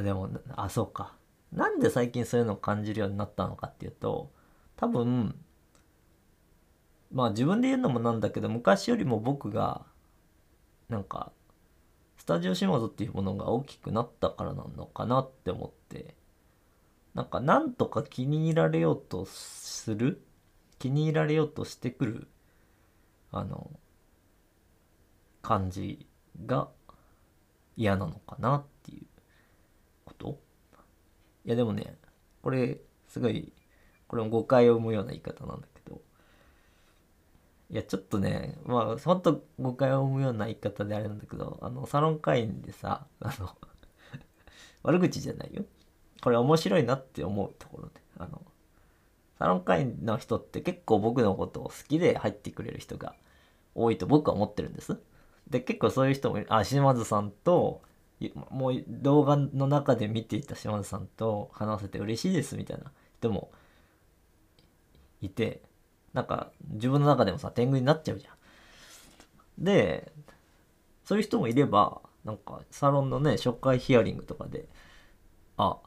[0.00, 1.14] あでもあそうか。
[1.52, 4.30] なんで最近そういうのを感じるようになったのかっていうと
[4.76, 5.34] 多分
[7.12, 9.84] まあ自分で言うのもなんだけど昔よりも僕が
[10.88, 11.32] なんか
[12.16, 16.14] スタジオ島津っていうものが大きくなったからなのかなって思って
[17.14, 20.22] なんかなんとか気に入られようとする
[20.78, 22.28] 気に入られようとしてくる
[23.32, 23.70] あの
[25.42, 26.06] 感じ
[26.46, 26.68] が
[27.76, 29.09] 嫌なのかなっていう。
[31.44, 31.96] いやでもね
[32.42, 33.52] これすごい
[34.06, 36.00] これも誤解を生むような言い方なんだけど。
[37.70, 43.56] いやちょっとねまあほんと誤解を生むような言い方であれなんだけどあのサロン会員でさあの
[44.82, 45.64] 悪口じゃないよ。
[46.20, 48.42] これ面白いなって思うところであの
[49.38, 53.14] サロン会員の人って結構僕のことを好きで入ってくれる人が
[53.74, 54.98] 多いと僕は思ってるんです。
[55.48, 56.46] で結構そういう人もいる。
[56.50, 57.82] あ島津さんと
[58.50, 63.50] もう動画の中で見ていた島津さんと話せて嬉しいですみたいな人も
[65.20, 65.62] いて
[66.12, 68.34] なんか自分の中でもさ天狗になっちゃうじゃん。
[69.58, 70.12] で
[71.04, 74.68] そういう人もいればなんかサロンのね初回ヒアリングとかで
[75.56, 75.78] 「あ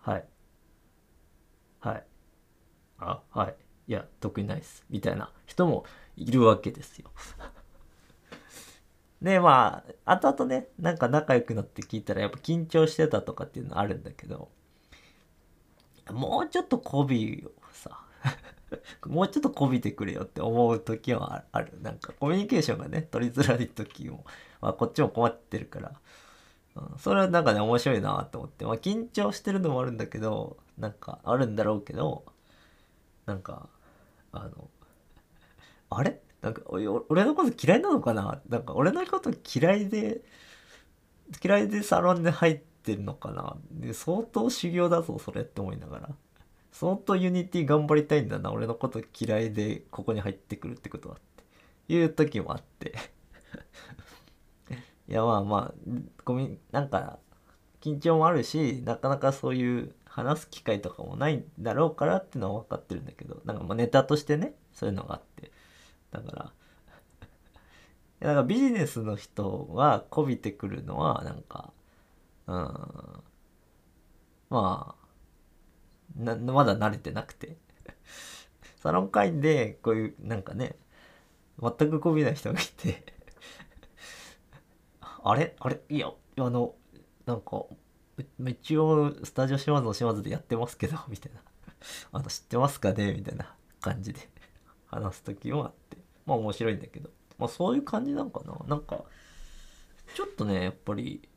[0.00, 0.28] はい
[1.80, 2.06] はい
[2.98, 3.56] あはい
[3.88, 5.84] いや特にないです」みたいな人も
[6.16, 7.10] いるわけですよ。
[9.26, 14.50] でまあ後々ねなんか仲良くなって聞いたらやっぱ緊張してたとかっていうのあるんだけど
[16.12, 18.04] もうちょっと媚びをさ
[19.04, 21.76] もうちょっと媚びてくれよって思う時はある。
[21.82, 24.24] なんかコミュニケーションがね取りづらい時も、
[24.60, 25.92] まあ、こっちも困ってるから、
[26.76, 28.64] うん、それはなんかね面白いなと思って。
[28.64, 32.24] まあ緊張してるのもあるんだけどなんかあるんだろうけど
[33.26, 33.68] なんか
[34.30, 34.70] あの
[35.90, 36.20] あれ？
[36.46, 38.40] なんか俺のこと嫌いなのかな？
[38.48, 40.22] なんか俺のこと嫌いで
[41.44, 43.56] 嫌いでサロンで入ってるのかな？
[43.72, 46.08] で相当修行だぞそれって思いながら。
[46.70, 51.18] 相当ユニティ頑張りたいんだな俺のこと嫌いでここに入ってくるってことはっ
[51.88, 51.92] て。
[51.92, 52.92] いう時もあって。
[55.08, 55.76] いやまあまあ
[56.24, 57.18] ごめんなんか
[57.80, 63.42] 緊張もあるしなかなかそういう話す機会とかもないんだろうからっていうのは分かってるんだけど。
[63.44, 65.22] なんかまあネタとしてねそういうのがあっ
[66.10, 66.52] だから。
[68.28, 71.72] だかビジネスの人はこびてくるのはなんか
[72.46, 72.54] うん。
[74.48, 75.06] まあ
[76.16, 77.56] なまだ慣れてなくて。
[78.78, 80.76] サロン会員でこういうなんかね
[81.60, 83.04] 全くこびない人がいて。
[85.00, 85.56] あれ？
[85.58, 85.80] あれ？
[85.88, 86.74] いやあの
[87.26, 87.64] なんか
[88.46, 91.42] 一応スタジオ島津の島津でやってますけどみたいな。
[92.12, 93.12] あの知ってますかね？
[93.12, 94.20] みたいな感じで。
[94.86, 97.10] 話す時もあってまあ面白いんだけど。
[97.38, 98.56] まあそういう感じなんかな。
[98.66, 99.04] なんか
[100.14, 101.28] ちょっとねやっぱり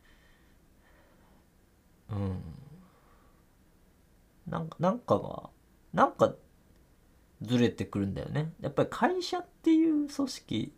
[2.09, 2.41] うん。
[4.47, 5.49] なんかなんかが
[5.93, 6.33] なんか
[7.41, 8.53] ずれてくるんだよね。
[8.61, 10.73] やっぱり会社っていう組織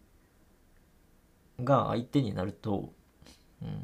[1.63, 2.93] が相手になると、
[3.61, 3.81] うん、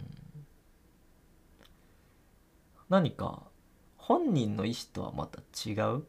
[2.90, 3.44] 何か
[3.98, 5.40] 本人の意思とはまた
[5.70, 6.04] 違う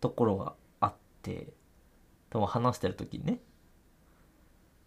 [0.00, 0.54] ところが
[1.28, 1.52] て
[2.30, 3.40] とも話してる時にね。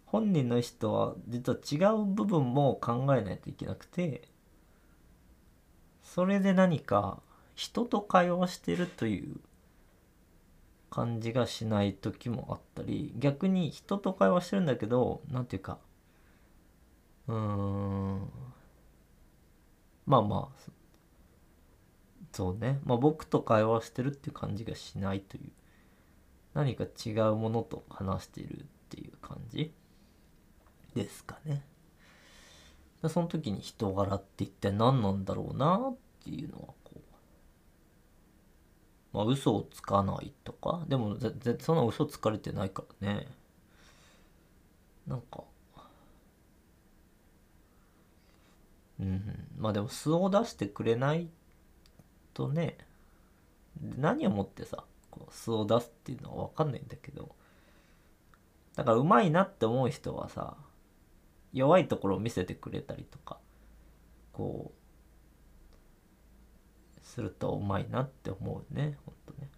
[0.06, 4.28] 本人の意思とは実は違う部分も考えないといけなくて
[6.02, 7.22] それで何か
[7.54, 9.36] 人と会話してるという
[10.90, 15.78] 感じがしない時もあったり逆に人と会話してるんだけど何て言うか
[17.28, 18.30] うーん
[20.04, 20.72] まあまあ
[22.32, 22.80] そうね。
[22.84, 25.52] まあ僕と会話してるっていう感じがしないという。
[26.54, 29.72] 何か違うものと話しているっていう感じ？
[30.94, 31.62] ですかね。
[33.08, 36.98] その時に人柄って一体何なんだろうなっていうのはこう。
[39.12, 40.84] まあ嘘をつかないとか？
[40.88, 43.26] でもぜぜそんな嘘つかれてないからね。
[45.06, 45.44] なんか。
[49.00, 49.48] うん。
[49.58, 51.28] まあでも素を出してくれない
[52.34, 52.76] とね。
[53.96, 57.36] 何をもってさこう素を出すっていうのは分かんないんだけど
[58.74, 60.56] だからうまいなって思う人はさ
[61.52, 63.38] 弱いところを見せてくれたりとか
[64.32, 64.82] こう
[67.04, 69.50] するとうまいなって思うねほんとね。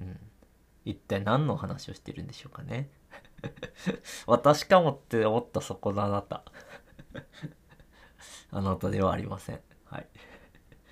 [0.00, 0.18] うん。
[0.84, 2.90] 一体何の話をしてるんでしょうかね。
[4.26, 6.44] 私かもって思ったそこのあなた。
[8.50, 9.60] あなたではありません。
[9.84, 10.08] はい。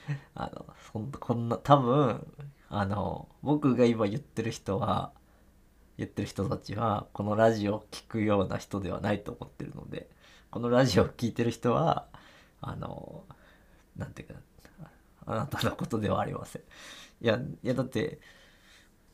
[0.34, 2.26] あのそんこんな多分
[2.68, 5.12] あの僕が今言ってる人は
[5.98, 10.08] 言ってる人たちはこのラジオを聞くような人ではないと思ってるので
[10.50, 12.08] このラジオを聞いてる人は
[12.60, 13.24] あの
[13.96, 14.34] なんていうか
[15.26, 16.62] あなたのことではありません。
[17.20, 18.20] いやいやだって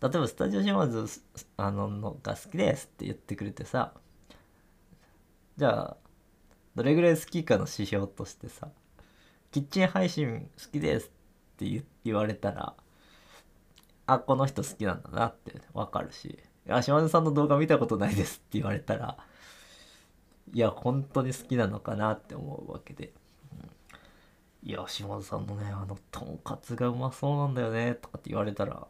[0.03, 1.07] 例えばスタジオシマズ
[1.57, 3.95] あののが好きですって言ってくれてさ
[5.57, 5.97] じゃあ
[6.75, 8.69] どれぐらい好きかの指標としてさ
[9.53, 11.11] キッチン配信好きですっ
[11.59, 12.75] て言われたら
[14.07, 16.39] あこの人好きなんだなってわかるし。
[16.69, 19.17] あ島根さんの動画見たことないですって言われたら
[20.55, 23.13] いや本当に好きなのかなって思うわけで、
[24.63, 28.87] いや島津さんのねあのとんかつがうまそうなんだよねとかって言われたら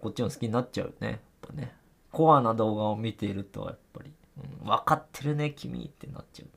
[0.00, 1.72] こっちも好きになっちゃうよねやっぱね。
[2.10, 4.12] コアな動画を見ているとやっぱり、
[4.62, 6.48] うん、分かってるね君ってなっちゃう。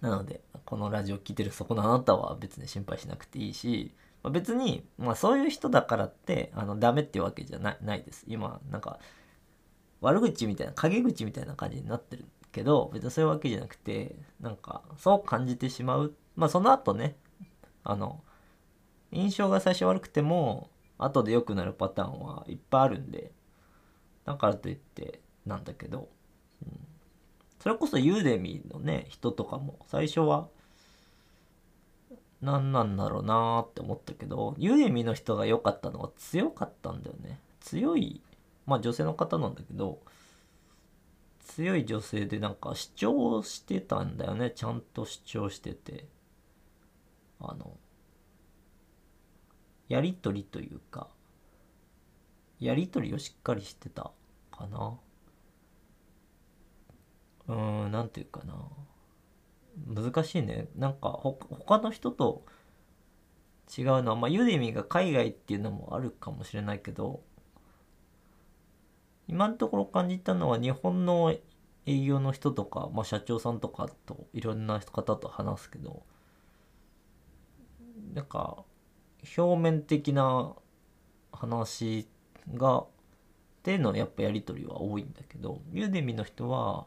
[0.00, 8.24] なのでこのラジオ聴いてるそこのあなたは別に心配しなくていいしま別に、まあ、そういう人だからってあのダメっていうわけじゃないないです。
[8.28, 8.98] 今なんか
[10.00, 16.14] 悪口みたいな陰口みたいな感じになってるけど別にそういうわけじゃなくてなんかそう感じてしまう。
[16.36, 17.16] まあその後ね
[17.84, 18.22] あの
[19.12, 23.32] 印象が最初悪くても後で良くなるパターンはいっぱいあるんで
[24.24, 26.08] だからといってなんだけど、
[27.60, 30.48] それこそユーデミーのね人とかも最初は
[32.40, 37.38] 何なんだろうなーって思ったけどユーデミーの人が良かったのは強かったんだよね。
[37.60, 38.22] 強い
[38.66, 40.00] まあ女性の方なんだけど
[41.40, 44.50] 強い女性でなんか主張してたんだよね。
[44.50, 46.06] ちゃんと主張してて。
[47.42, 47.76] あの
[49.88, 51.08] やり取りというか
[52.60, 54.10] やり取りをしっかりしてた
[54.52, 54.98] かな。
[57.50, 58.54] うーん何て言うかな。
[60.02, 60.68] 難しいね。
[60.76, 62.44] なんかほ他の人と
[63.76, 67.22] 違うのはまあユーデミが海外っていうのもあるかもしれないけど
[69.28, 71.32] 今のところ感じたのは日本の
[71.86, 76.02] 営業の人とか、まあ、社長さんとかといろんな方と話すけど
[78.12, 78.64] なんか
[79.36, 80.52] 表面的な
[81.32, 82.08] 話
[82.54, 82.86] がっ
[83.62, 86.86] てのやっぱやり取りは多いんだけどユーデミの人は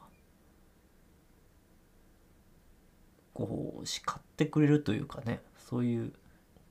[3.33, 6.13] こう叱ってくれるというかねそういう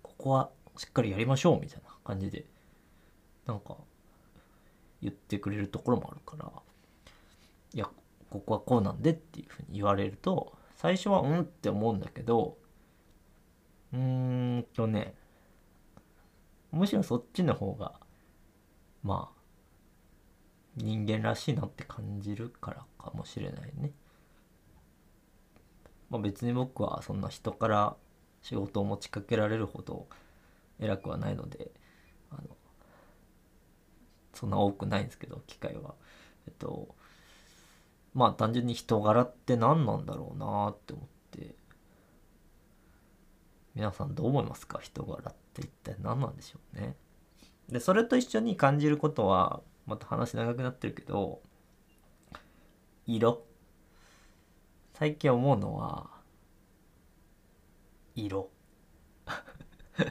[0.03, 2.45] ここはしっかりやりましょうみたいな感じで
[3.47, 3.77] なんか
[5.01, 6.51] 言ってくれるところもあるから
[7.75, 7.89] いや
[8.31, 12.57] ここはこうなんでっていうふうに言われると最初はうんって思うんだけど
[13.93, 15.15] うーんとね
[16.71, 17.93] むしろそっちの方が
[19.03, 19.43] まあ
[20.77, 23.93] 人間らしいなって感じるからかもしれないね。
[26.13, 27.97] まあ、別に僕はそんな人から
[28.43, 30.07] 仕事を持ちかけられるほど
[30.79, 31.71] 偉くはないので
[32.31, 32.43] あの
[34.35, 35.95] そんな多くないんですけど機会は。
[36.47, 36.95] えっと
[38.13, 41.55] まあ単純に人柄って何なんだろうなって思って
[43.75, 44.81] 皆さんどう思いますか？
[44.83, 46.95] 人柄って一体何なんでしょうね？
[47.71, 51.41] でそれと一緒に感じることはまた話長くなってるけど
[53.07, 53.47] 色
[55.03, 56.09] 最近思うのは
[58.15, 58.51] 色。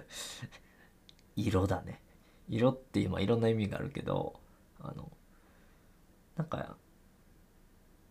[1.37, 2.01] 色だね。
[2.49, 4.37] 色っていうまあいろんな意味があるけど
[4.81, 5.09] あの
[6.35, 6.75] なんか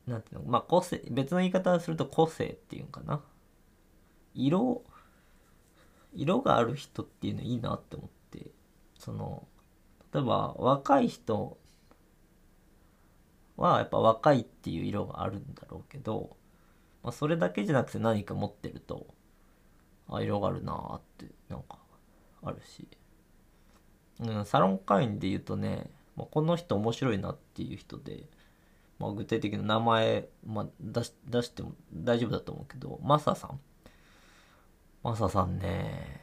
[0.06, 3.22] なんていうのまあ個性別の言い方をすると個性っていうんかな。
[4.32, 4.82] 色
[6.14, 8.50] 色がある人っていうのいいなって思って
[8.98, 9.46] その
[10.14, 11.58] 例えば若い人
[13.58, 16.39] はやっぱ若いっていう色があるんだろうけど、
[17.02, 19.06] まあ、それだけじゃなくて何か持ってると
[20.08, 21.78] あ色があるなーってなんか
[22.42, 22.88] あるし。
[24.20, 28.24] うん、サロン会員で言うとね、まあ、この人面白いなっていう人で、
[28.98, 33.60] まあ、具体的な名前、まあ、出し出しても大丈夫だと思うけどマサさん。
[35.02, 36.20] マサさんね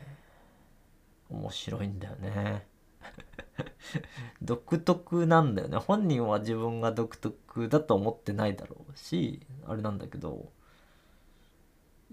[1.30, 2.68] 面白いんだよね。
[4.42, 5.78] 独特なんだよね。
[5.78, 10.52] 本人は自分が独特だと思ってないだろうしあれなんだけど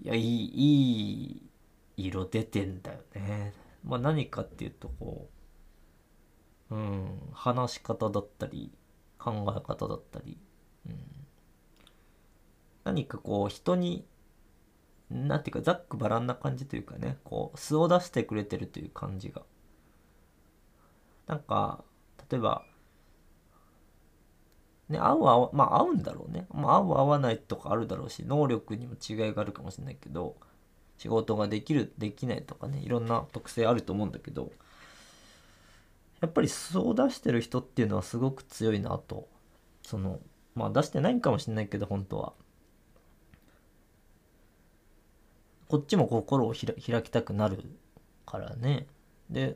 [0.03, 1.41] いやいいい
[1.97, 3.53] い色出てんだよね。
[3.83, 5.35] まあ何かっていうとこう
[6.71, 8.71] うん、話し方だったり
[9.19, 10.37] 考え方だったり、
[10.87, 10.95] うん、
[12.83, 14.05] 何かこう人に
[15.11, 19.43] なんていうかざっくばらんな感じというかねこう素を出してくれてるという感じが。
[21.27, 21.83] なんか
[22.29, 22.63] 例えば
[24.89, 30.35] ね合う合うまあ合うんだろうね、まあ、合う合わないとかあるだろうし能力にも違いがあるかもしれないけど
[30.97, 34.51] 仕事ができるできないとかねいろんな特性あると思うんだけど
[36.21, 39.27] やっぱり素を出してる人っていうのはすごく強いなと。
[39.83, 40.19] その
[40.55, 42.33] まあ出してないかもしれないけど本当は。
[45.67, 47.63] こっちも心を開きたくなる
[48.25, 48.87] からね。
[49.29, 49.55] で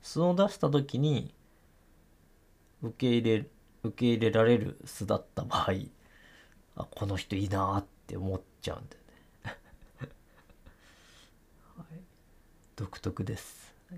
[0.00, 1.34] 素を出した時に
[2.82, 3.50] 受け入れる
[3.82, 5.72] 受け入れられる素だった場合
[6.76, 9.02] あこの人いいなって思っちゃうんだよ
[9.44, 9.58] ね。
[11.76, 11.86] はい、
[12.76, 13.96] 独特です、は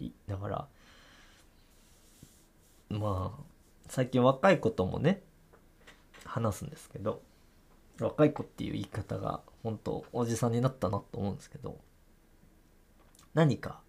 [0.00, 0.68] い、だから
[2.88, 3.42] まあ
[3.88, 5.22] 最近若い子ともね
[6.24, 7.22] 話すんですけど
[8.00, 11.78] 若い子っていう言い方が本当おじさんになったなと思うんですけど
[13.34, 13.80] 何か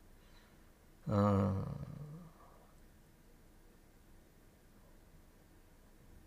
[1.08, 1.66] うん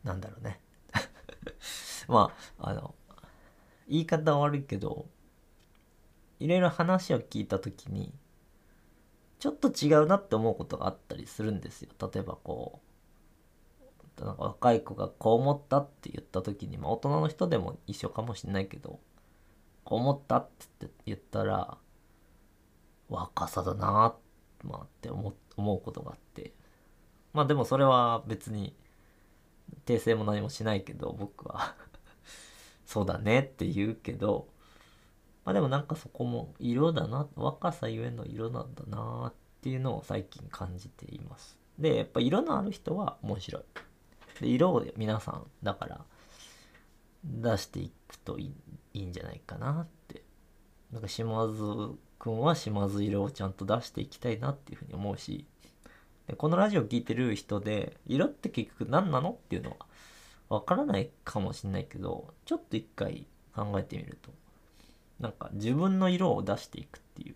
[0.04, 0.60] なんだろうね。
[2.08, 2.94] まああの
[3.88, 5.06] 言い方悪いけど
[6.38, 8.12] いろいろ話を聞いた時に
[9.38, 11.90] ちょっと違うなって思うことがあったりするんですよ。
[12.12, 12.80] 例えばこ
[14.18, 19.00] うなんか若い子がこう思ったって言った時に、まあ、大人の人でも一緒かもしれないけど
[19.84, 21.76] こう思ったって言ったら
[23.08, 24.14] 若さだな、
[24.62, 26.52] まあ、って思うことがあって。
[27.32, 28.76] まあでもそれは別に
[29.86, 31.74] 訂正も何もしないけど僕は。
[32.86, 34.46] そうだねって言うけど
[35.44, 41.58] まあでもなんかそこも色だな若さゆえの色なんだなっていうのを最近感じています。
[41.78, 43.62] でやっぱ色のある人は面白い。
[44.40, 46.04] で色を皆さんだから
[47.24, 48.52] 出していくとい
[48.92, 50.22] いんじゃないかなって。
[50.94, 55.44] なんか島津くんは島津色をちゃんと出していきたいなっていうふうに思うし
[56.26, 59.76] でこのラジオ聴いてる人で色って結局何なのっていうのは
[60.48, 64.30] わからないかもしんないけどちょっと一回考えてみると
[65.20, 67.34] なんか自分の色を出していくっていう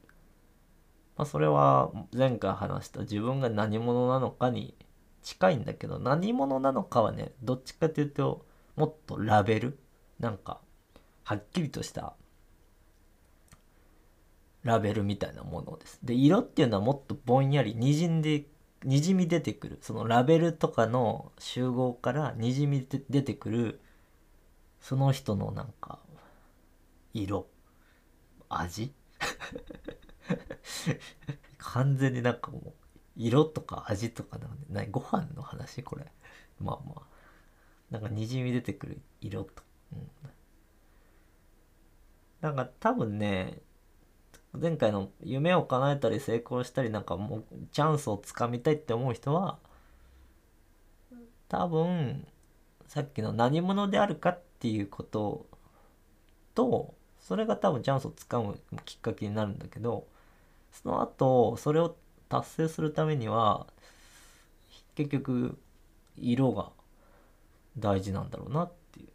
[1.17, 4.75] まあそれは前回話した自分が何者なのかに
[5.23, 9.79] 近いんだけど何者なのかはねどっちかというともっとラベル
[10.21, 10.61] なんか
[11.25, 12.15] はっきりとした
[14.63, 15.99] ラベルみたいなものです。
[16.03, 18.45] で色っていうのはもっとぼんやりにじんで
[18.85, 23.81] にじみ出てくるそのラベルとかの集合からにじみ出てくる
[24.81, 25.99] その人のなんか
[27.13, 27.47] 色
[28.49, 28.93] 味？
[31.59, 32.73] 完全になんかもう
[33.17, 35.83] 色とか味とかなんで何ご飯の話？
[35.83, 36.07] これ。
[36.61, 37.19] まあまあ。
[37.91, 40.11] なんかにじみ出てくる色と、うん、
[42.41, 43.61] なんか多分ね
[44.61, 49.59] 前回の夢を叶えたり成功したりなんかもうチャンスをつかみたいって思う人は
[51.49, 52.27] 多分
[52.87, 55.47] さっきの何者であるかっていうこと
[56.55, 60.07] とそれが多分チャンスをつかむきっかけになるんだけど
[60.73, 61.97] その後それを
[62.29, 63.67] 達成するためには
[64.95, 65.59] 結局
[66.17, 66.71] 色が
[67.79, 69.09] 大事なんだろうなっていう。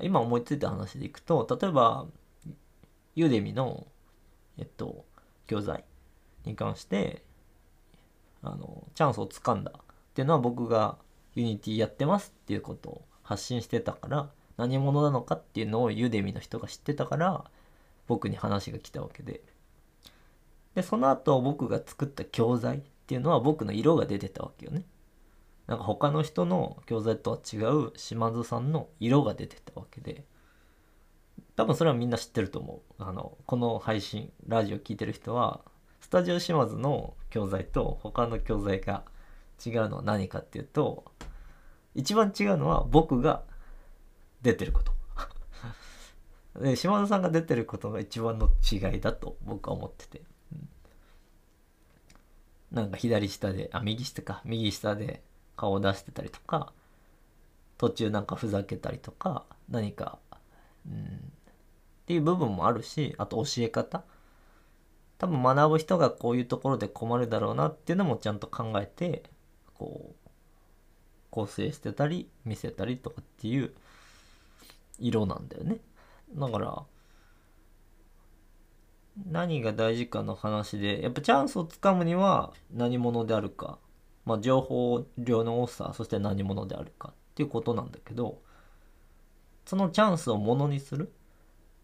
[0.00, 2.06] 今思いついた話でいくと例えば
[3.16, 3.86] Udemy の
[4.58, 5.04] えっと
[5.46, 5.84] 教材
[6.44, 7.22] に関して
[8.42, 9.80] あのチャンスをつかんだっ
[10.14, 10.96] ていうのは僕が
[11.34, 17.44] Unity やってますっていうことを発信してたから何者なのかっていうのを Udemy の人が知ってたから
[18.06, 19.42] 僕に話が来たわけで。
[20.74, 24.84] でその後僕が作った教材っていうのは僕の色が出てたわけよね。
[25.66, 30.24] なんか他の人の教材とは違う島津さんの色が出てたわけで。
[31.56, 33.02] 多分それはみんな知ってると思う。
[33.02, 35.60] あのこの配信ラジオ聞いてる人は
[36.00, 39.04] スタジオ島津の教材と他の教材が
[39.64, 41.04] 違うのは何かっていうと
[41.94, 43.42] 一番違うのは僕が
[44.42, 44.92] 出てること。
[46.62, 50.68] で島田さんが出てることが一番の違いだと僕は思ってて、うん、
[52.72, 54.42] なんか左下であ右下か。
[54.44, 55.22] 右下で
[55.56, 56.72] 顔を出してたりとか
[57.78, 60.18] 途中なんかふざけたりとか何か、
[60.86, 61.00] うん、っ
[62.06, 64.04] ていう部分もあるしあと教え方。
[65.18, 69.24] 多分学ぶ人がこういうところで困るだろうなっていうのもちゃんと考えて
[69.74, 70.28] こう
[71.30, 73.72] 構成してたり見せたりとかっていう
[74.98, 75.78] 色なんだよね。
[76.34, 76.82] だから、
[79.30, 83.78] 何が大事かの話で、やっぱチャンスをつかむには何者であるか、
[84.24, 88.40] まあ、情報量の多さ、そして何者であるかっていうことなんだけど、
[89.68, 91.12] そのチャンスをものにする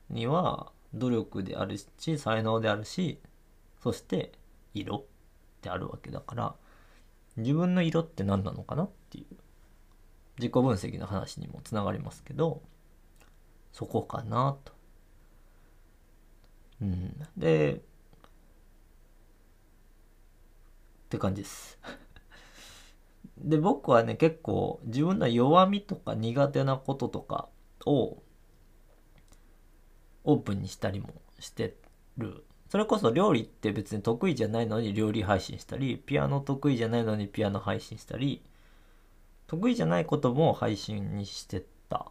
[0.09, 3.21] には、努力であるし、才能であるし、
[3.83, 4.33] そして
[4.73, 5.05] 色
[5.61, 6.55] であるわけだから、
[7.37, 9.37] 自分の色って何なのかなっていう
[10.39, 12.63] 自己分析の話にもつながりますけど、
[13.71, 14.73] そこかなと。
[16.81, 17.81] うん、でっ
[21.11, 21.79] て感じです
[23.37, 27.49] で僕はね結構自分の弱みとか苦手なこととか
[27.87, 28.23] を
[30.25, 31.77] オープンにしたりもして
[32.17, 32.45] る。
[32.69, 38.43] それこそ料理って別に得意じゃないのに料理配信したりピアノ得意じゃないのにピアノ配信したり
[39.47, 42.11] 得意じゃないことも配信にしてた。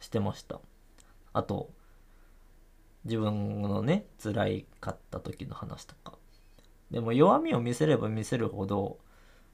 [0.00, 0.60] してました。
[1.32, 1.70] あと
[3.04, 6.12] 自分のね辛いかった時の話とか。
[6.90, 8.98] でも弱みを見せれば見せるほど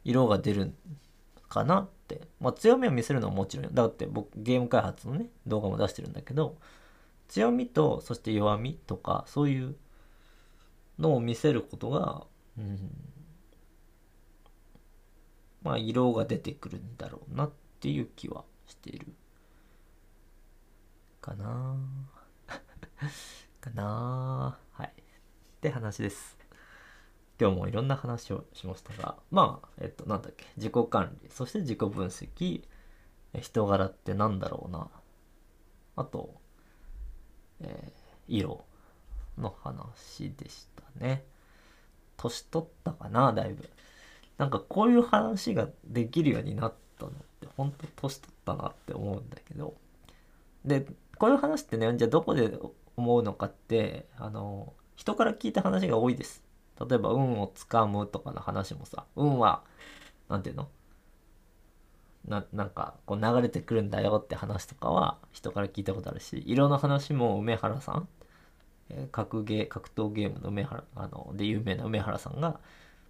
[0.04, 0.72] 色が出る
[1.54, 2.20] かなって。
[2.40, 6.58] まあ強みを見せるのはもちろんだって僕ゲーム開発のね動画も出してるんだけど
[7.28, 9.76] 強みとそして弱みとかそういう
[10.98, 12.26] のを見せることが、
[12.58, 12.90] うん、
[15.62, 19.06] まあ色が出てくるんだろうなっていう気はしている。
[21.20, 21.76] かな
[23.60, 24.88] かなはい。
[24.88, 24.90] っ
[25.62, 26.33] て話です。
[27.40, 32.62] 今日もいろんな話をしましたがまあえっとなんだっけ自己管理そして自己分析
[33.40, 34.88] 人柄ってなんだろうな
[35.96, 36.44] あと
[37.60, 38.64] えー、色
[39.38, 41.24] の話でしたね。
[42.16, 43.68] 年取ったかな、だいぶ。
[44.38, 49.74] なんかこういう話ができるようになったのって、ほんと年取ったなって思うんだけど。
[50.64, 50.86] で、
[51.18, 52.58] こういう話ってね、じゃあどこで
[52.96, 56.42] 思うのかって、あの、人から聞いた話が多いです。
[56.80, 59.62] 例えば、運をつかむとかの話もさ、運は、
[60.28, 60.68] なんていうの？
[62.26, 68.08] ななんかこう流れてくるんだよって話とかは人から聞いたことあるし色の話も梅原さん、
[68.88, 72.60] えー、格ゲー格闘ゲームの梅原あので有名な梅原さんが、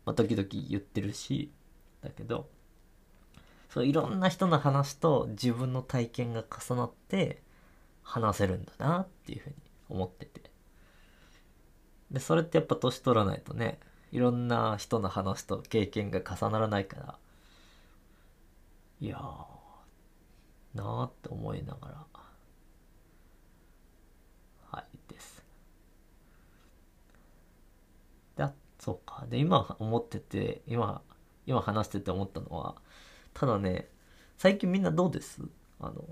[0.04, 1.52] まあ、時々言ってるし
[2.02, 2.48] だけど
[3.70, 7.40] そういろんな人の話と自分の体験が重なって
[8.02, 9.56] 話せるんだなっていうふうに
[9.88, 10.53] 思ってて。
[12.14, 13.80] でそれってやっぱ年取らないとね
[14.12, 17.18] いろんな人の話と経験が重ならないから
[19.00, 22.06] いやーなーって思いながら
[24.70, 25.44] はいです。
[28.36, 28.46] で
[28.78, 29.26] そうか。
[29.28, 31.02] で今思ってて今
[31.46, 32.76] 今話してて思ったのは
[33.32, 33.88] ただね
[34.38, 35.42] 最近みんなどうです？
[35.80, 36.04] あの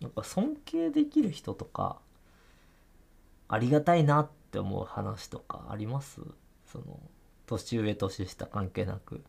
[0.00, 1.98] なんか尊敬できる人とか
[3.54, 6.20] ありがたいなって思う話とかあります？
[6.66, 7.00] その
[7.46, 9.24] 年上年下関係なく。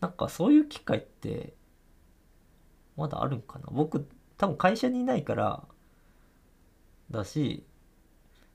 [0.00, 1.54] なんかそういう機会って
[2.96, 3.66] まだあるんかな？
[3.70, 5.64] 僕多分会社にいないから
[7.10, 7.64] だし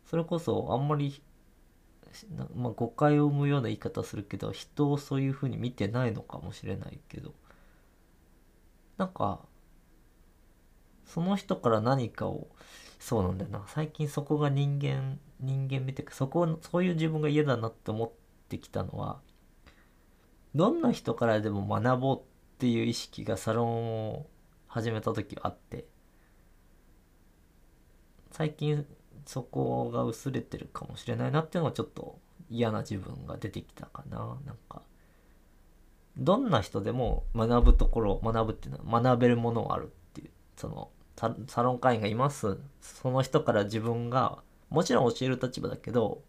[0.05, 1.21] それこそあんまり、
[2.55, 7.33] まあ、誤解を生むような言い方するけど人をそういうふうに見てないのかもしれないけど
[8.97, 9.39] なんか
[11.05, 12.47] その人から何かを
[13.01, 13.63] そうなんだよな。
[13.67, 18.11] 最近そこが人間人間見てそこそういう自分が嫌だなって思っ
[18.47, 19.19] てきたのは
[20.53, 22.21] どんな人からでも学ぼうっ
[22.59, 24.27] ていう意識がサロンを
[24.67, 25.85] 始めた時あって
[28.29, 28.85] 最近
[29.25, 32.19] そこが薄れてるかもしれないなっていうのはちょっと
[32.51, 34.19] 嫌な自分が出てきたかな。
[34.45, 34.83] なんか
[36.17, 42.57] どんな人でも学ぶところ学ぶっていうのは学べるものがあるっていうそのサロン会員がいます。
[42.81, 46.23] その人から自分がもちろん教える立場だけど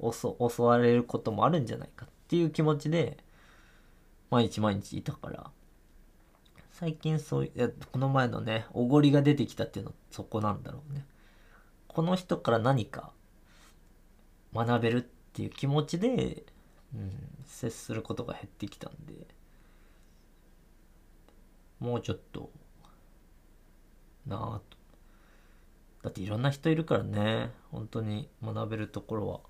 [0.00, 3.18] 教われることもあるんじゃないかっていう気持ちで
[4.30, 5.50] 毎日毎日いたから、
[6.70, 11.06] 最近そういう、この前のね、おごりが出てきたっていうのはそこなんだろうね。
[11.88, 13.12] この人から何か
[14.54, 15.00] 学べるっ
[15.32, 16.44] ていう気持ちで、
[16.94, 17.12] うん、
[17.46, 19.26] 接することが減ってきたんで、
[21.78, 22.50] もうちょっと、
[24.26, 24.76] なぁと。
[26.02, 29.40] だっていろんな人いるからね、本当に学べるところは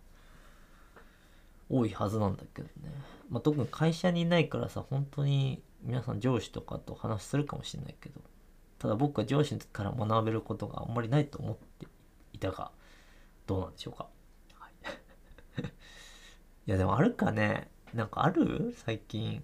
[1.68, 2.90] 多いはずなんだけどね。
[3.28, 8.20] まあ、特に会社にいないからさ、本当に皆さん上司とかと話するかもしれないけど、
[8.78, 11.86] ただ僕は上司から学べることがあんまりないと思って
[12.32, 12.70] いたが、
[13.46, 14.06] どうなんでしょうか。
[14.54, 15.62] はい、
[16.66, 18.74] いやでもあるかねなんかある？
[18.76, 19.42] 最近。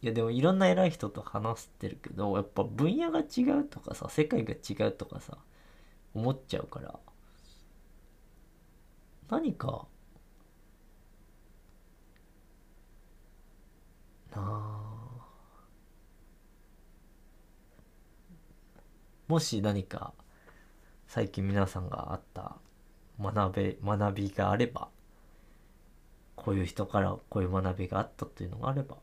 [0.00, 5.38] いやでもいろんな偉い人と話してるけど、やっぱ分野が違うとかさ、世界が違うとかさ、
[6.14, 6.98] 思っちゃうから、
[9.28, 9.86] 何か
[14.34, 14.78] なあ。
[19.26, 20.14] もし何か
[21.06, 22.56] 最近皆さんがあった
[23.20, 24.88] 学べ学びがあれば
[26.36, 28.96] こういう人からこういう学びがあったというのがあれば、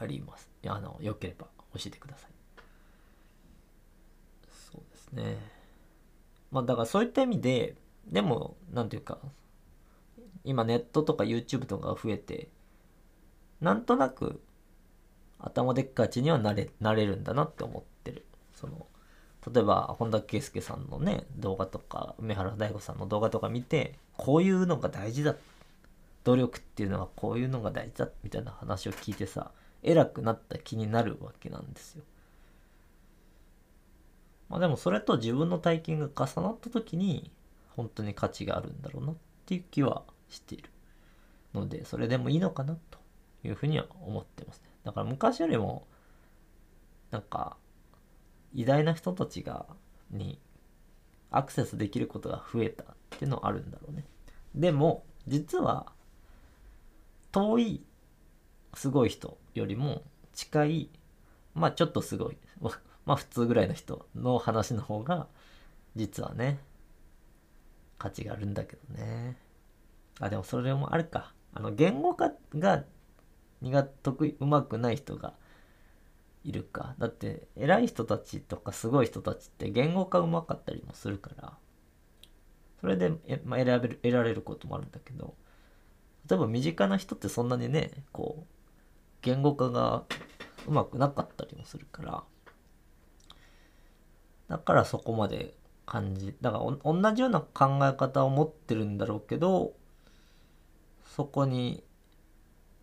[0.00, 0.48] あります。
[0.66, 2.30] あのよければ教えてください。
[4.72, 5.36] そうですね。
[6.50, 9.18] まあだからそういった意味ででも何ていうか
[10.44, 12.48] 今ネットとか YouTube とかが増えて
[13.60, 14.40] なんとなく
[15.38, 18.24] 頭でっかちにはなれなれるんだなって思ってる。
[18.54, 18.86] その
[19.52, 25.36] 例えば本田圭佑さんのね動画とか梅原大吾さんの動画とか見てこういうのが大事だ。
[26.22, 28.08] 努力っていうのはこういうのが大事だ。
[28.22, 29.50] みたいな話を聞いてさ
[29.82, 32.04] 偉くなった気になるわけなんですよ。
[34.48, 37.30] まあでもそれと自分の体験が重なった時に
[37.76, 39.16] 本当に価値があるんだろうなっ
[39.46, 40.70] ていう気はしている
[41.54, 42.98] のでそれでもいいのかなと
[43.44, 44.64] いうふうには思ってますね。
[44.84, 45.86] だから昔よりも
[47.10, 47.56] なんか
[48.54, 49.66] 偉大な人たちが
[50.10, 50.40] に
[51.30, 54.04] アクセスできることが増えたっていうのはあるんだろうね。
[54.54, 55.92] でも実は
[57.30, 57.84] 遠い
[58.74, 60.90] すごい人よりも近い
[61.54, 62.36] まあちょっとすごい
[63.04, 65.26] まあ普通ぐらいの人の話の方が
[65.96, 66.58] 実はね
[67.98, 69.36] 価値があるんだけどね。
[70.20, 71.34] あでもそれもあるか。
[71.52, 72.84] あの言語化が
[73.60, 75.34] 苦得意うまくない人が
[76.44, 76.94] いるか。
[76.98, 81.58] だって偉い人たちとかすごい人たちって言語化うまかったりもするから。
[82.80, 85.34] それでえ、まあ、選べる得られることもあるんだけど。
[86.28, 88.59] 例えば身近な人ってそんなにねこう
[89.22, 90.04] 言語化が
[90.66, 92.22] うまくなかったりもするから
[94.48, 95.54] だからそこまで
[95.86, 99.72] 感じだから同じような考え方を持ってるんだろうけど
[101.16, 101.82] そこに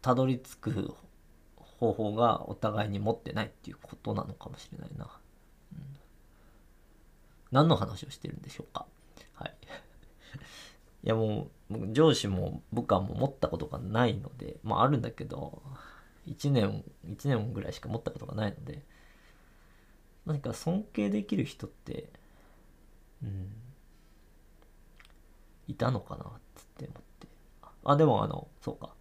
[0.01, 0.93] たどり着く
[1.59, 5.07] 方法がお互いに持ってないっていうことなのかもしれないな。
[5.73, 5.79] うん、
[7.51, 8.85] 何の話をしてるんでしょうか？
[9.33, 9.55] はい。
[11.03, 15.61] いやもう、上司も部下も持ったことがないので、まああるんだけど、
[16.27, 18.83] 1年、1年ぐらいしか持ったことがないので、
[20.25, 22.09] 何か尊敬できる人って、
[23.23, 23.49] うん、
[25.67, 26.27] いたのかなっ
[26.77, 27.27] て思って。
[27.83, 28.97] あ、でもあの、そうか。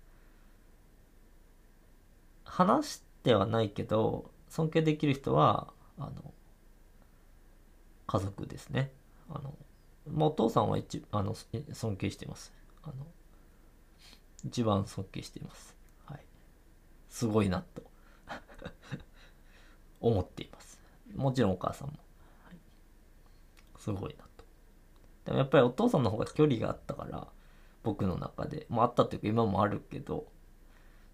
[2.57, 5.67] 話してはないけど尊敬できる人は
[5.99, 6.33] あの
[8.07, 8.91] 家族ですね
[9.29, 9.55] あの、
[10.11, 11.35] まあ、お父さんは一あの
[11.75, 12.95] 尊敬してますあの
[14.43, 15.76] 一番尊敬しています
[17.17, 17.83] すごいなと。
[20.01, 20.79] 思っています。
[21.15, 21.95] もちろんお母さんも、
[22.45, 22.59] はい、
[23.79, 24.45] すごいなと。
[25.25, 27.27] でもやっぱりお父さんの方が距離があったから
[27.83, 28.67] 僕の中で。
[28.69, 30.27] もあったっていうか今もあるけど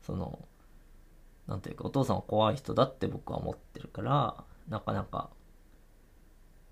[0.00, 0.48] その
[1.46, 5.30] なんていうかお父さんは怖い人だって僕は思ってるからなかなか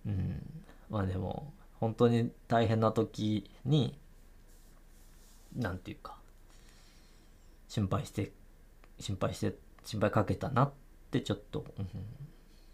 [0.06, 0.64] うん。
[0.88, 3.96] まあでも本当に大変な時に
[5.54, 6.18] なんていうか
[7.68, 8.32] 心配して
[9.00, 10.72] 心配して心配かけたなっ
[11.10, 11.88] てちょっと、うん、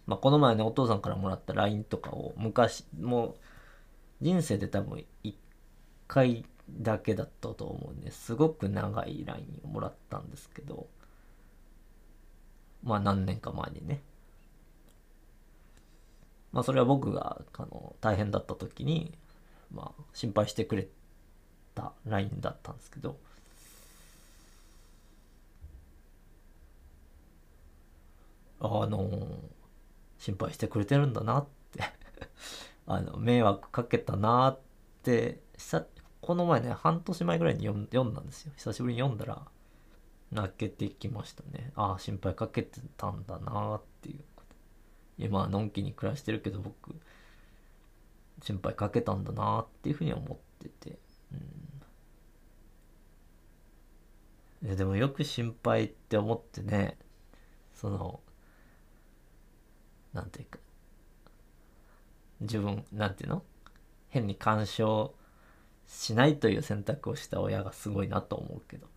[0.07, 3.35] まあこの前ねお父さんからもらった LINE とかを昔もう
[4.21, 5.35] 人生で多分1
[6.09, 10.89] 回だけだったと思うんですごく長い LINE をもらったんですけど
[12.83, 14.03] まあ何年か前にね。
[16.53, 19.13] まあそれは僕があの大変だった時に、
[19.75, 20.89] まあ心配してくれ
[21.75, 23.19] た LINE だったんですけど、
[28.67, 29.11] あの
[30.19, 31.83] 心配してくれてるんだなって
[32.87, 34.61] あの迷惑かけたなっ
[35.03, 35.41] て
[36.21, 38.53] この前ね半年前ぐらいに読んだんですよ。
[38.57, 39.47] 久しぶりに読んだら
[40.33, 41.73] 泣けてきましたね。
[41.77, 44.55] ああ心配かけてたんだなっていうこと。
[45.19, 46.97] 今のんきに暮らしてるけど僕
[48.43, 50.99] 心配かけたんだなっていうふうに思ってて。
[54.63, 54.77] うん。
[54.77, 56.97] でもよく心配って思ってね
[57.75, 58.21] その
[60.17, 60.59] なんていうか
[62.41, 63.45] 自分なんていうの？
[64.09, 65.15] 変に干渉
[65.87, 68.89] しないという選択をした親がすごいなと思うけど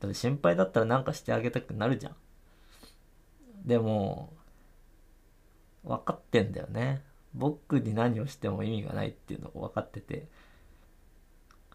[0.00, 2.16] だって心配だったら何かしてあげたくなるじゃん。
[3.64, 4.32] でも、
[5.84, 7.04] 分かってんだよね。
[7.34, 10.26] 僕に何をしても意味がないっていうのを分かってて、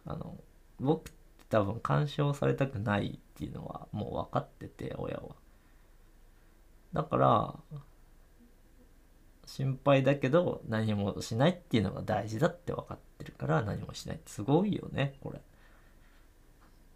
[0.05, 0.35] あの、
[0.81, 1.13] 僕って
[1.47, 5.35] 多分干渉されたくないっていうのはもう分かってて、親は。
[6.91, 7.55] だから、
[9.47, 15.41] 心配だけど何もしないっていうのが大事だって分かってるから何もしないすごいよね、これ。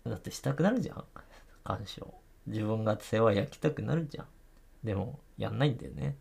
[0.09, 1.03] だってしたくなるじゃん。
[1.63, 2.13] 干渉。
[2.47, 4.25] 自分が世話焼きたくなるじゃん。
[4.83, 6.17] でも、やんないんだよね。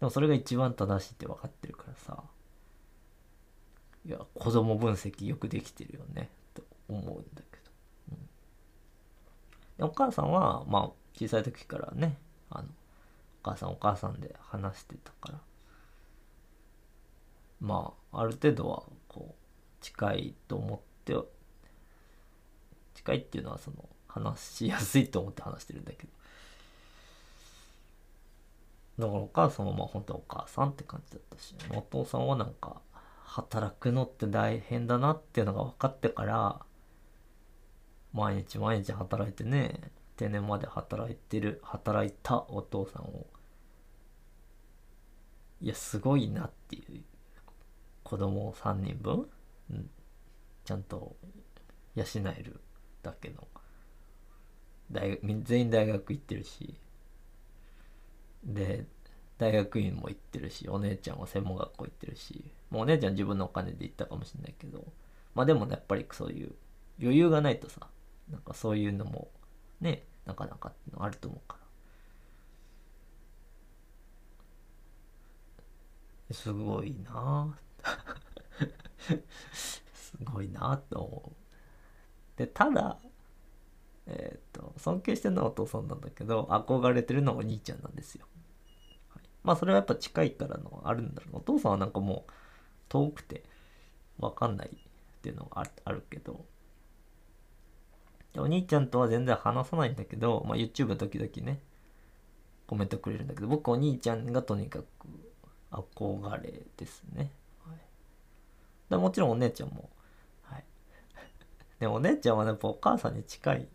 [0.00, 2.22] でもそれが一番正しいって分かってるからさ。
[4.04, 6.28] いや、子供分析よくできてるよね。
[6.52, 7.58] と思うんだけ
[8.10, 8.16] ど。
[9.78, 12.18] うん、お母さんは、まあ、小さい時からね、
[12.50, 12.68] あの、
[13.50, 15.40] 母さんお母さんで話してたから。
[17.60, 19.34] まあ、ある程度は、こう、
[19.80, 20.88] 近いと思って
[22.94, 26.04] 近いっていうのはその話しやすいと思って話してるんだけ
[28.98, 32.80] どだからお母さんはまあ本当お母さんって感じだったしお父さんはなんか
[33.24, 36.60] 働くのって大変だなっていうのが分かってから
[38.12, 39.80] 毎日毎日働いてね
[40.16, 43.26] 定年まで働いてる働いたお父さんを
[45.60, 47.02] いやすごいなっていう。
[48.08, 49.28] 子供3人分、
[49.70, 49.90] うん、
[50.64, 51.14] ちゃんと
[51.94, 52.58] 養える
[53.02, 53.46] だけの。
[54.90, 56.74] 大学全員大学行ってるし。
[58.44, 58.86] で
[59.36, 62.50] 大学院も行ってるしお姉ちゃんは専門学校行ってるし。
[62.70, 64.86] もうお姉ちゃん自分のお金で行ったかもしれないけど。
[65.34, 66.54] まあでもねやっぱりそういう
[66.98, 67.88] 余裕がないとさ
[68.30, 69.28] なんかそういうのも
[69.82, 71.67] ねなかなかってのあると思うから。
[76.30, 77.56] すごいな。
[79.52, 79.82] す
[80.24, 82.38] ごいなと思う。
[82.38, 82.98] でただ
[84.06, 88.26] えっ、と尊敬してるのはお父さんなんだけど憧れてるのはお兄ちゃんなんですよ、
[89.10, 91.36] はい、まあそれはやっぱ近いからのあるんだろう。
[91.38, 92.32] お父さんはなんかもう
[92.88, 93.44] 遠くて
[94.18, 94.70] 分かんないっ
[95.20, 96.44] ていうのがあるけど。
[98.36, 101.60] お兄ちゃんとは全然話さないんだけど、まあ、YouTube 時々ね
[102.66, 104.84] コメントくれるんだけど僕お兄ちゃんがとにかく
[105.70, 107.30] 憧れですね、
[107.64, 107.76] はい、
[108.90, 109.90] でもちろんお姉ちゃんも
[110.42, 110.64] はい。
[111.80, 113.68] でもお姉ちゃんはやっぱお母さんに近い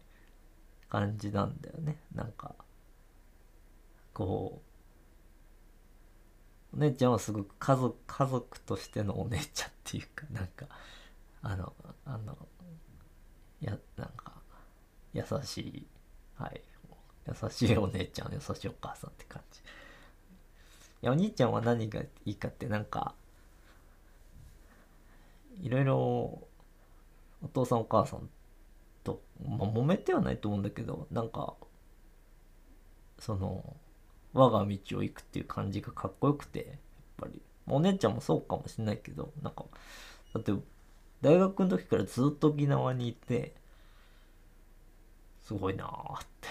[0.89, 1.97] 感じなんだよね。
[2.13, 2.55] なんか
[4.13, 4.61] こ
[6.73, 10.67] うお姉ちゃんはすごく家族家族としてのお姉ちゃんっていうかなんか
[11.41, 11.73] あの
[12.05, 12.37] あの
[13.61, 14.33] やなんか
[15.13, 15.87] 優しい
[16.35, 16.61] はい。
[17.25, 19.32] 優しいお姉ちゃん優しいお母さんって感じ。
[19.32, 19.32] い
[21.05, 23.13] やお兄ちゃんは何がいいかってなんか
[25.61, 28.29] いろいろお父さんお母さん
[29.03, 31.55] と、まあ、揉めてはないと思うんだけどなんか
[33.19, 33.75] その
[34.33, 36.77] 我が道を行くっていう感じがかっこよくてやっ
[37.17, 37.41] ぱり。
[37.67, 39.65] お姉ちゃんもそうかもしれないけどなんか
[40.33, 40.51] だって
[41.21, 43.55] 大学の時からずっと沖縄にいて
[45.41, 46.47] すごいなーって。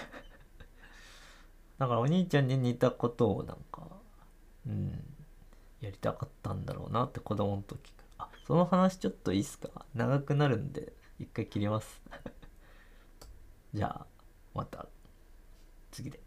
[1.77, 3.87] だからお兄ちゃんに似たことをなんか
[4.67, 5.03] うん。
[5.81, 7.93] やりたかったんだろうなって子供の時。
[8.17, 9.85] あその話ちょっといいっすか？
[9.93, 12.01] 長くなるんで一回切ります。
[13.73, 14.07] じゃあ
[14.53, 14.87] また。
[15.91, 16.22] 次で。